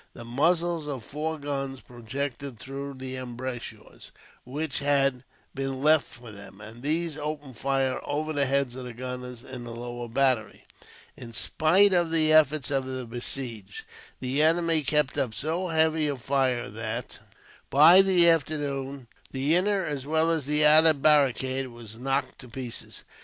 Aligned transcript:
The 0.15 0.25
muzzles 0.25 0.87
of 0.87 1.03
four 1.03 1.37
guns 1.37 1.79
projected 1.79 2.57
through 2.57 2.97
embrasures, 2.99 4.11
which 4.45 4.79
had 4.79 5.23
been 5.53 5.83
left 5.83 6.05
for 6.05 6.31
them, 6.31 6.59
and 6.59 6.81
these 6.81 7.19
opened 7.19 7.55
fire 7.55 8.01
over 8.03 8.33
the 8.33 8.47
heads 8.47 8.75
of 8.75 8.85
the 8.85 8.95
gunners 8.95 9.43
in 9.45 9.63
the 9.63 9.69
lower 9.75 10.07
battery. 10.07 10.65
In 11.15 11.33
spite 11.33 11.93
of 11.93 12.09
the 12.09 12.33
efforts 12.33 12.71
of 12.71 12.87
the 12.87 13.05
besieged, 13.05 13.83
the 14.19 14.41
enemy 14.41 14.81
kept 14.81 15.19
up 15.19 15.35
so 15.35 15.67
heavy 15.67 16.07
a 16.07 16.17
fire 16.17 16.67
that, 16.67 17.19
by 17.69 18.01
the 18.01 18.27
afternoon, 18.27 19.05
the 19.29 19.53
inner 19.53 19.85
as 19.85 20.07
well 20.07 20.31
as 20.31 20.47
the 20.47 20.65
outer 20.65 20.93
barricade 20.95 21.67
was 21.67 21.99
knocked 21.99 22.39
to 22.39 22.49
pieces. 22.49 23.03